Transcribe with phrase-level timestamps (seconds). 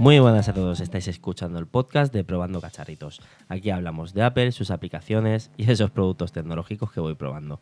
[0.00, 3.20] Muy buenas a todos, estáis escuchando el podcast de Probando Cacharritos.
[3.50, 7.60] Aquí hablamos de Apple, sus aplicaciones y esos productos tecnológicos que voy probando.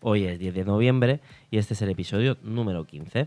[0.00, 1.18] Hoy es 10 de noviembre
[1.50, 3.26] y este es el episodio número 15.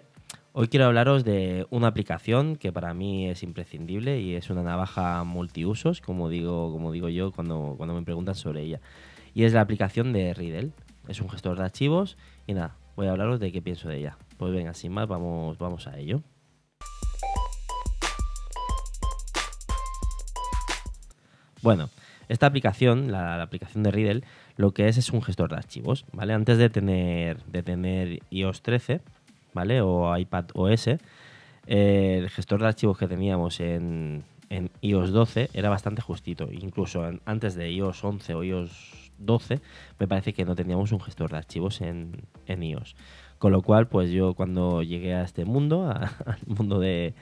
[0.54, 5.26] Hoy quiero hablaros de una aplicación que para mí es imprescindible y es una navaja
[5.26, 8.80] multiusos, como digo, como digo yo cuando, cuando me preguntan sobre ella.
[9.34, 10.72] Y es la aplicación de Riddle.
[11.10, 12.16] Es un gestor de archivos
[12.48, 14.18] y nada, voy a hablaros de qué pienso de ella.
[14.38, 16.24] Pues venga, sin más, vamos, vamos a ello.
[21.64, 21.90] Bueno,
[22.28, 24.24] esta aplicación, la, aplicación de Riddle,
[24.58, 26.34] lo que es es un gestor de archivos, ¿vale?
[26.34, 29.00] Antes de tener, de tener iOS 13,
[29.54, 29.80] ¿vale?
[29.80, 30.98] O iPad OS, eh,
[32.20, 36.50] el gestor de archivos que teníamos en, en iOS 12 era bastante justito.
[36.52, 39.62] Incluso antes de iOS 11 o iOS 12,
[40.00, 42.98] me parece que no teníamos un gestor de archivos en, en iOS.
[43.44, 45.92] Con lo cual, pues yo cuando llegué a este mundo,
[46.26, 47.14] al mundo de,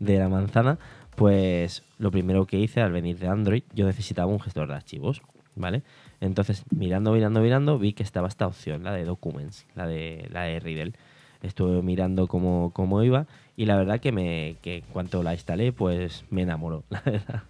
[0.00, 0.76] de la manzana,
[1.14, 5.22] pues lo primero que hice al venir de Android, yo necesitaba un gestor de archivos,
[5.54, 5.84] ¿vale?
[6.20, 10.42] Entonces, mirando, mirando, mirando, vi que estaba esta opción, la de Documents, la de, la
[10.42, 10.94] de Riddle.
[11.42, 16.24] Estuve mirando cómo, cómo iba y la verdad que, me, que cuanto la instalé, pues
[16.30, 17.44] me enamoró, la verdad.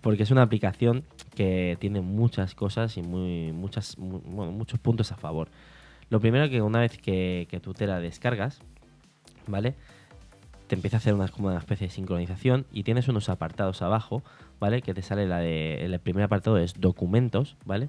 [0.00, 1.04] Porque es una aplicación
[1.34, 5.48] que tiene muchas cosas y muy, muchas, muchos puntos a favor.
[6.10, 8.60] Lo primero que una vez que, tú te la descargas,
[9.46, 9.74] ¿vale?
[10.66, 14.22] te empieza a hacer una, como una especie de sincronización y tienes unos apartados abajo,
[14.58, 14.82] ¿vale?
[14.82, 15.84] Que te sale la de.
[15.84, 17.88] El primer apartado es documentos, ¿vale?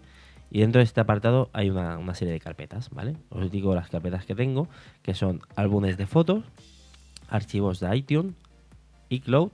[0.50, 3.18] Y dentro de este apartado hay una, serie de carpetas, ¿vale?
[3.30, 4.68] Os digo las carpetas que tengo,
[5.02, 6.46] que son álbumes de fotos,
[7.30, 8.34] archivos de iTunes,
[9.10, 9.50] iCloud,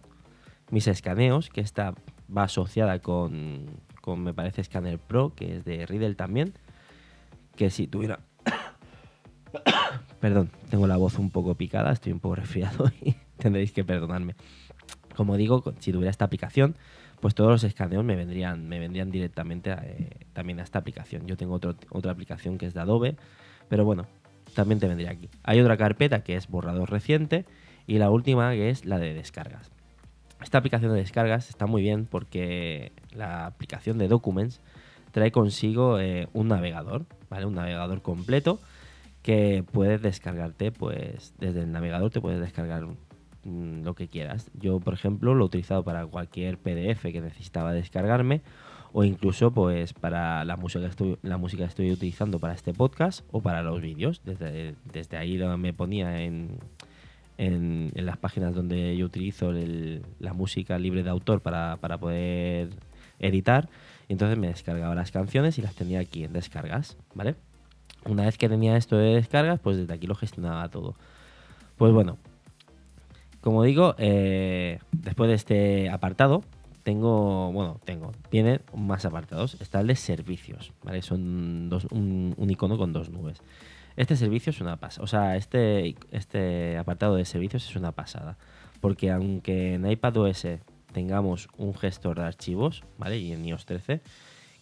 [0.69, 1.95] mis escaneos, que esta
[2.35, 3.65] va asociada con,
[4.01, 6.53] con me parece, Scanner Pro, que es de Riddle también,
[7.55, 8.19] que si tuviera
[10.23, 14.35] Perdón, tengo la voz un poco picada, estoy un poco resfriado y tendréis que perdonarme.
[15.17, 16.77] Como digo, si tuviera esta aplicación,
[17.19, 21.27] pues todos los escaneos me vendrían, me vendrían directamente eh, también a esta aplicación.
[21.27, 21.59] Yo tengo
[21.89, 23.17] otra aplicación que es de Adobe,
[23.67, 24.07] pero bueno,
[24.55, 25.27] también te vendría aquí.
[25.43, 27.43] Hay otra carpeta que es borrador reciente
[27.85, 29.71] y la última que es la de descargas.
[30.41, 34.61] Esta aplicación de descargas está muy bien porque la aplicación de Documents
[35.11, 37.45] trae consigo eh, un navegador, ¿vale?
[37.45, 38.61] Un navegador completo
[39.23, 42.85] que puedes descargarte, pues desde el navegador te puedes descargar
[43.43, 44.51] mm, lo que quieras.
[44.53, 48.41] Yo, por ejemplo, lo he utilizado para cualquier PDF que necesitaba descargarme
[48.91, 52.73] o incluso pues para la música que estoy, la música que estoy utilizando para este
[52.73, 54.21] podcast o para los vídeos.
[54.23, 56.59] Desde, desde ahí me ponía en,
[57.37, 59.51] en, las páginas donde yo utilizo
[60.19, 62.69] la música libre de autor para, para poder
[63.19, 63.69] editar.
[64.09, 67.35] Entonces me descargaba las canciones y las tenía aquí en descargas, ¿vale?
[68.05, 70.95] Una vez que tenía esto de descargas, pues desde aquí lo gestionaba todo.
[71.77, 72.17] Pues bueno,
[73.41, 76.43] como digo, eh, después de este apartado,
[76.83, 79.57] tengo, bueno, tengo, tiene más apartados.
[79.59, 81.01] Está el de servicios, ¿vale?
[81.01, 83.41] Son dos, un, icono con dos nubes.
[83.95, 88.37] Este servicio es una pasada, o sea, este, este apartado de servicios es una pasada.
[88.81, 90.47] Porque aunque en iPadOS
[90.91, 93.17] tengamos un gestor de archivos, ¿vale?
[93.17, 94.01] Y en iOS 13,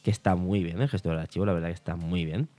[0.03, 2.50] que está muy bien, el gestor de archivos, la verdad que está muy bien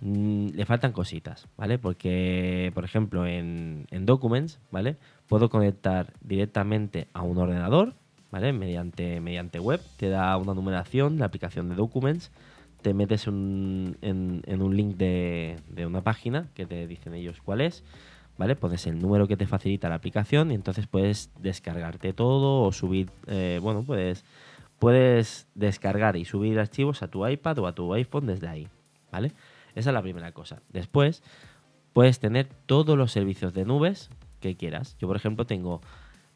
[0.00, 1.78] Mm, le faltan cositas, ¿vale?
[1.78, 4.96] Porque, por ejemplo, en, Documents, ¿vale?
[5.28, 7.94] Puedo conectar directamente a un ordenador,
[8.30, 8.52] ¿vale?
[8.52, 12.30] Mediante, mediante web, te da una numeración, la aplicación de Documents,
[12.82, 15.56] te metes en, un link de,
[15.86, 17.82] una página que te dicen ellos cuál es,
[18.36, 18.56] ¿vale?
[18.56, 23.08] Pones el número que te facilita la aplicación y entonces puedes descargarte todo o subir,
[23.26, 24.24] eh, bueno, puedes,
[24.78, 28.68] puedes descargar y subir archivos a tu iPad o a tu iPhone desde ahí,
[29.10, 29.32] ¿vale?
[29.74, 30.62] Esa es la primera cosa.
[30.70, 31.22] Después,
[31.92, 34.96] puedes tener todos los servicios de nubes que quieras.
[34.98, 35.80] Yo, por ejemplo, tengo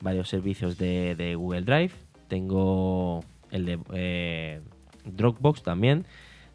[0.01, 1.93] varios servicios de, Google Drive,
[2.29, 4.61] tengo el de eh,
[5.05, 6.07] Dropbox también,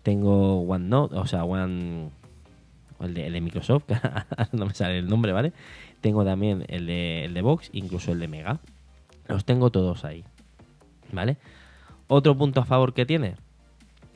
[0.02, 2.10] tengo OneNote, o sea, One,
[3.00, 3.86] el de, Microsoft,
[4.52, 5.54] no me sale el nombre, ¿vale?
[6.02, 8.60] Tengo también el de, el de Box, incluso el de Mega.
[9.28, 10.24] Los tengo todos ahí,
[11.12, 11.38] ¿vale?
[12.08, 13.36] Otro punto a favor que tiene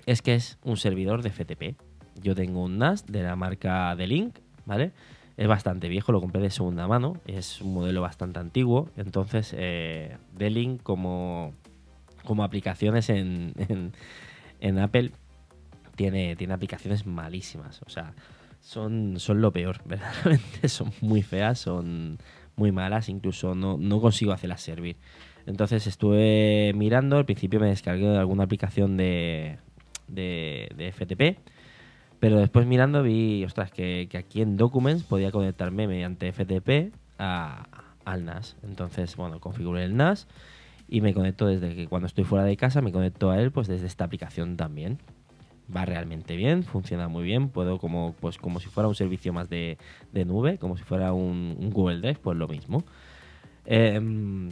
[0.05, 1.86] es que es un servidor de FTP.
[2.21, 4.91] Yo tengo un NAS de la marca The Link, ¿vale?
[5.37, 8.89] Es bastante viejo, lo compré de segunda mano, es un modelo bastante antiguo.
[8.97, 11.53] Entonces, eh, The Link como,
[12.23, 13.53] como aplicaciones en,
[14.59, 15.11] en, Apple
[15.95, 17.81] tiene, tiene aplicaciones malísimas.
[17.85, 18.13] O sea,
[18.61, 20.69] son, son lo peor, verdaderamente.
[20.69, 22.17] Son muy feas, son
[22.55, 24.97] muy malas, incluso no, no consigo hacerlas servir.
[25.45, 29.59] Entonces estuve mirando, al principio me descargué alguna aplicación de,
[30.07, 31.56] de, de FTP
[32.19, 37.67] pero después mirando vi, ostras, que, aquí en Documents podía conectarme mediante FTP a,
[38.05, 38.55] al NAS.
[38.63, 40.27] Entonces, bueno, configuro el NAS
[40.87, 43.67] y me conecto desde que cuando estoy fuera de casa me conecto a él pues
[43.67, 44.99] desde esta aplicación también.
[45.75, 49.49] Va realmente bien, funciona muy bien, puedo como pues como si fuera un servicio más
[49.49, 49.77] de,
[50.13, 52.85] nube, como si fuera un, Google Drive, pues lo mismo.
[53.65, 54.49] Em,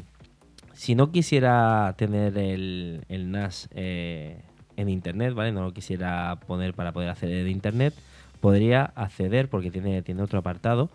[0.73, 4.41] si no quisiera tener el, NAS eh,
[4.77, 5.51] en internet, ¿vale?
[5.51, 7.94] No lo quisiera poner para poder acceder de internet,
[8.39, 10.89] podría acceder, porque tiene, tiene otro apartado,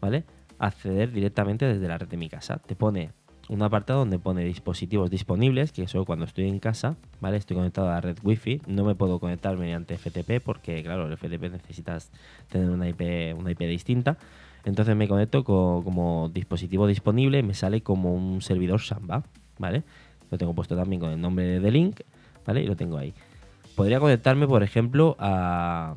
[0.00, 0.24] ¿vale?
[0.58, 2.58] Acceder directamente desde la red de mi casa.
[2.58, 3.10] Te pone
[3.48, 7.36] un apartado donde pone dispositivos disponibles, que eso cuando estoy en casa, ¿vale?
[7.36, 11.16] Estoy conectado a la red Wi-Fi, no me puedo conectar mediante FTP porque, claro, el
[11.16, 12.10] FTP necesitas
[12.48, 14.18] tener una IP, una IP distinta.
[14.64, 19.22] Entonces me conecto como dispositivo disponible me sale como un servidor Samba,
[19.58, 19.84] ¿vale?
[20.30, 22.00] Lo tengo puesto también con el nombre de link,
[22.46, 22.62] ¿vale?
[22.62, 23.12] Y lo tengo ahí.
[23.74, 25.94] Podría conectarme, por ejemplo, a,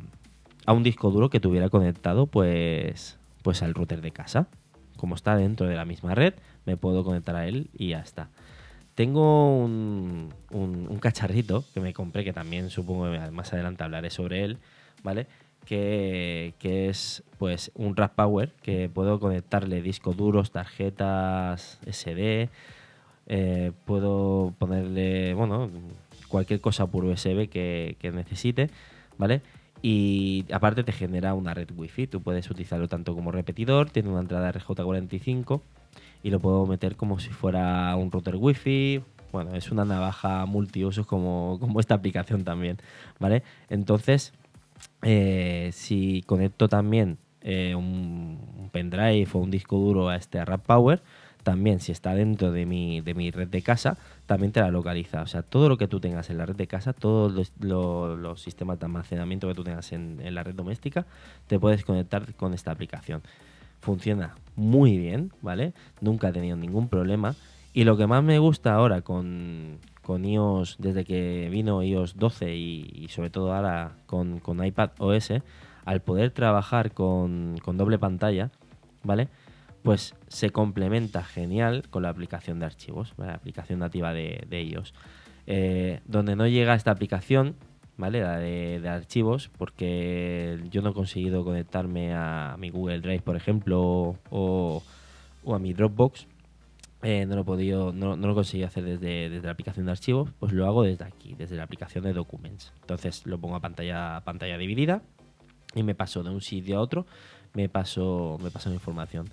[0.66, 4.48] a un disco duro que tuviera conectado, pues, pues al router de casa.
[4.98, 6.34] Como está dentro de la misma red,
[6.66, 8.30] me puedo conectar a él y ya está.
[9.00, 10.30] Tengo un,
[11.00, 14.58] cacharrito que me compré, que también supongo que más adelante hablaré sobre él,
[15.04, 15.26] ¿vale?
[15.66, 22.50] Que, es pues un Raspberry Power que puedo conectarle discos duros, tarjetas SD,
[23.28, 25.70] eh, puedo ponerle, bueno,
[26.30, 28.70] cualquier cosa por USB que, necesite,
[29.18, 29.42] ¿vale?
[29.82, 32.08] Y aparte te genera una red Wi-Fi.
[32.08, 35.62] Tú puedes utilizarlo tanto como repetidor, tiene una entrada RJ45
[36.24, 39.02] y lo puedo meter como si fuera un router Wi-Fi.
[39.32, 42.78] Bueno, es una navaja multiusos como, como esta aplicación también,
[43.20, 43.44] ¿vale?
[43.70, 44.34] Entonces,
[45.02, 51.02] eh, si conecto también eh, un, pendrive o un disco duro a este RAP Power,
[51.44, 55.22] también si está dentro de mi, de mi red de casa, también te la localiza.
[55.22, 58.80] O sea, todo lo que tú tengas en la red de casa, todos los, sistemas
[58.80, 61.06] de almacenamiento que tú tengas en, la red doméstica,
[61.48, 63.22] te puedes conectar con esta aplicación.
[63.82, 65.74] Funciona muy bien, ¿vale?
[66.02, 67.36] Nunca he tenido ningún problema.
[67.74, 72.56] Y lo que más me gusta ahora con, con iOS, desde que vino iOS 12
[72.56, 75.34] y, sobre todo ahora con, con, iPad OS,
[75.86, 78.52] al poder trabajar con, con doble pantalla,
[79.04, 79.30] ¿vale?
[79.84, 84.94] Pues se complementa genial con la aplicación de archivos, la aplicación nativa de, ellos.
[85.48, 87.56] Eh, donde no llega esta aplicación,
[87.98, 88.22] ¿vale?
[88.22, 94.16] La de, archivos, porque yo no he conseguido conectarme a mi Google Drive, por ejemplo,
[94.30, 94.84] o,
[95.48, 96.28] a mi Dropbox.
[97.02, 100.52] Eh, no lo he podido, no, conseguido hacer desde, desde, la aplicación de archivos, pues
[100.52, 102.74] lo hago desde aquí, desde la aplicación de Documents.
[102.82, 105.02] Entonces lo pongo a pantalla, pantalla dividida
[105.76, 107.06] y me paso de un sitio a otro,
[107.54, 109.30] me paso, me paso la información.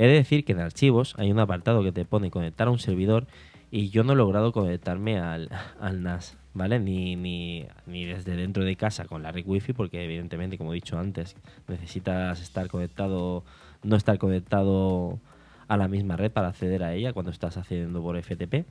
[0.00, 2.78] He de decir que en archivos hay un apartado que te pone conectar a un
[2.78, 3.26] servidor
[3.70, 5.50] y yo no he logrado conectarme al,
[6.00, 6.80] NAS, ¿vale?
[6.80, 10.76] Ni, ni, ni, desde dentro de casa con la red wifi, porque evidentemente, como he
[10.76, 11.36] dicho antes,
[11.68, 13.44] necesitas estar conectado,
[13.82, 15.20] no estar conectado
[15.68, 18.64] a la misma red para acceder a ella cuando estás accediendo por FTP,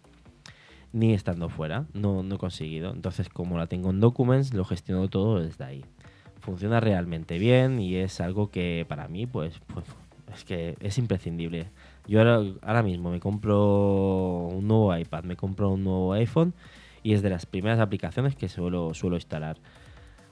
[0.93, 2.91] ni estando fuera, no, no he conseguido.
[2.91, 5.85] Entonces, como la tengo en Documents, lo gestiono todo desde ahí.
[6.39, 9.85] Funciona realmente bien y es algo que para mí, pues, pues
[10.33, 11.67] es que es imprescindible.
[12.07, 16.53] Yo ahora, mismo me compro un nuevo iPad, me compro un nuevo iPhone
[17.03, 19.57] y es de las primeras aplicaciones que suelo, suelo instalar.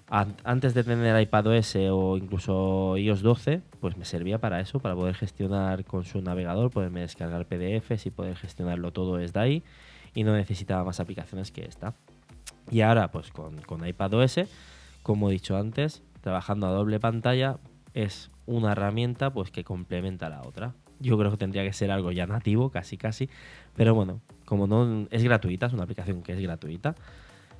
[0.09, 5.15] Antes de tener iPadOS o incluso iOS 12, pues me servía para eso, para poder
[5.15, 9.63] gestionar con su navegador, poderme descargar PDFs y poder gestionarlo todo desde ahí
[10.15, 11.93] y no necesitaba más aplicaciones que esta.
[12.71, 14.39] Y ahora, pues con, con iPadOS,
[15.03, 17.57] como he dicho antes, trabajando a doble pantalla,
[17.93, 20.73] es una herramienta pues que complementa la otra.
[20.99, 23.29] Yo creo que tendría que ser algo ya nativo, casi casi.
[23.75, 26.95] Pero bueno, como no es gratuita, es una aplicación que es gratuita,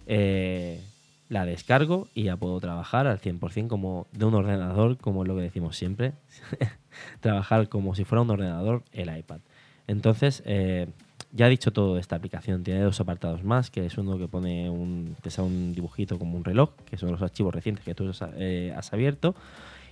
[0.08, 0.82] eh,
[1.30, 5.36] la descargo y ya puedo trabajar al 100% como de un ordenador, como es lo
[5.36, 6.14] que decimos siempre.
[7.20, 9.42] trabajar como si fuera un ordenador el iPad.
[9.88, 10.88] Entonces, eh,
[11.32, 12.64] ya he dicho todo esta aplicación.
[12.64, 16.72] Tiene dos apartados más, que es uno que pone un, un dibujito como un reloj,
[16.86, 19.36] que son los archivos recientes que tú has eh, abierto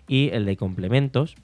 [0.07, 1.35] y el de complementos,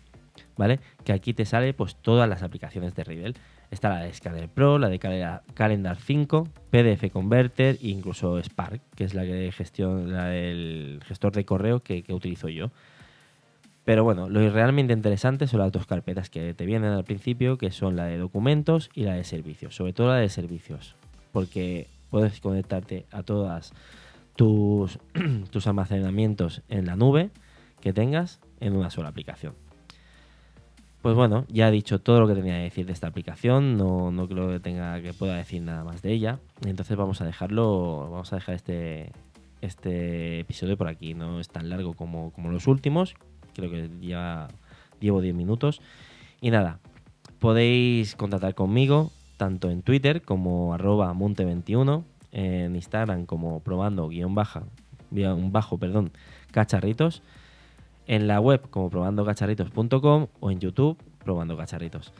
[0.57, 0.79] ¿vale?
[1.03, 3.33] Que aquí te sale pues todas las aplicaciones de Riddle.
[3.71, 4.99] Está la de Scanner Pro, la de
[5.53, 11.45] Calendar 5, PDF Converter e incluso Spark, que es la que gestiona el gestor de
[11.45, 12.69] correo que, utilizo yo.
[13.85, 17.71] Pero bueno, lo realmente interesante son las dos carpetas que te vienen al principio, que
[17.71, 19.75] son la de documentos y la de servicios.
[19.75, 20.95] Sobre todo la de servicios,
[21.31, 23.73] porque puedes conectarte a todas
[24.35, 24.99] tus,
[25.49, 27.31] tus almacenamientos en la nube
[27.79, 29.53] que tengas en una sola aplicación.
[31.01, 34.11] Pues bueno, ya he dicho todo lo que tenía que decir de esta aplicación, no,
[34.11, 36.39] no creo que tenga que pueda decir nada más de ella.
[36.63, 39.11] Entonces vamos a dejarlo, vamos a dejar este,
[39.61, 41.15] este episodio por aquí.
[41.15, 43.15] No es tan largo como, como los últimos,
[43.55, 44.47] creo que ya
[44.99, 45.81] llevo 10 minutos.
[46.39, 46.79] Y nada,
[47.39, 54.65] podéis contactar conmigo tanto en Twitter como arroba monte21, en Instagram como probando guion baja,
[55.09, 56.11] guion bajo, perdón,
[56.51, 57.23] cacharritos,
[58.11, 62.11] en la web como probandocacharritos.com o en YouTube probando cacharritos.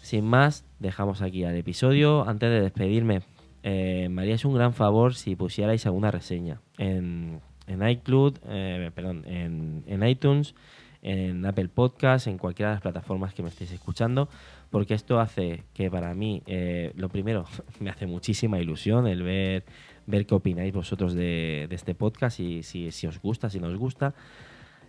[0.00, 2.26] Sin más, dejamos aquí al episodio.
[2.26, 3.20] Antes de despedirme,
[3.62, 9.84] eh, me un gran favor si pusierais alguna reseña en, en iCloud, eh, perdón, en,
[9.86, 10.54] en iTunes,
[11.02, 14.30] en Apple Podcast, en cualquiera de las plataformas que me estéis escuchando,
[14.70, 17.44] porque esto hace que para mí, eh, lo primero,
[17.80, 19.64] me hace muchísima ilusión el ver,
[20.06, 23.68] ver qué opináis vosotros de, de este podcast y si, si os gusta, si no
[23.68, 24.14] os gusta.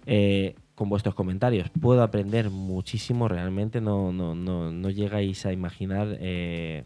[0.09, 1.69] Eh, con vuestros comentarios.
[1.81, 6.83] Puedo aprender muchísimo realmente no, no, no, no llegáis a imaginar eh,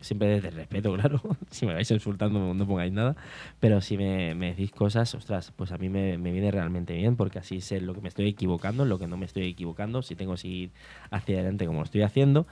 [0.00, 1.20] siempre desde respeto claro.
[1.50, 3.14] Si me vais insultando no pongáis nada.
[3.60, 7.14] Pero si me, me decís cosas ostras pues a mí me, me, viene realmente bien
[7.14, 10.16] porque así sé lo que me estoy equivocando lo que no me estoy equivocando si
[10.16, 10.70] tengo que seguir
[11.10, 12.46] hacia adelante como lo estoy haciendo.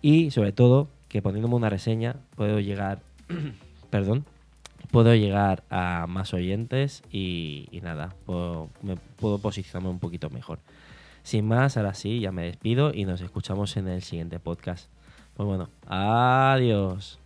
[0.00, 3.00] Y sobre todo que poniéndome una reseña puedo llegar
[3.90, 4.24] perdón
[4.94, 10.60] puedo llegar a más oyentes y, nada, puedo, me puedo posicionarme un poquito mejor.
[11.24, 14.86] Sin más, ahora sí, ya me despido y nos escuchamos en el siguiente podcast.
[15.34, 17.23] Pues bueno, adiós.